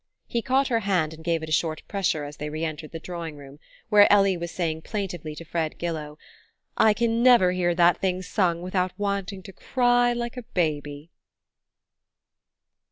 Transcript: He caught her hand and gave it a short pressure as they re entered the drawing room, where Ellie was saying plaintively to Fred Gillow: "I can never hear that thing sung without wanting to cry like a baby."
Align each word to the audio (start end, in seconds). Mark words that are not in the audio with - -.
He 0.25 0.41
caught 0.41 0.69
her 0.69 0.79
hand 0.79 1.13
and 1.13 1.23
gave 1.23 1.43
it 1.43 1.49
a 1.49 1.51
short 1.51 1.83
pressure 1.87 2.23
as 2.23 2.37
they 2.37 2.49
re 2.49 2.63
entered 2.65 2.91
the 2.91 2.99
drawing 2.99 3.35
room, 3.35 3.59
where 3.89 4.11
Ellie 4.11 4.35
was 4.35 4.49
saying 4.49 4.81
plaintively 4.81 5.35
to 5.35 5.45
Fred 5.45 5.77
Gillow: 5.77 6.17
"I 6.75 6.95
can 6.95 7.21
never 7.21 7.51
hear 7.51 7.75
that 7.75 7.97
thing 7.99 8.23
sung 8.23 8.63
without 8.63 8.97
wanting 8.97 9.43
to 9.43 9.53
cry 9.53 10.11
like 10.11 10.37
a 10.37 10.41
baby." 10.55 11.11